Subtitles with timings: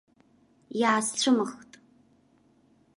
[0.79, 1.71] Иаасцәымыӷхт.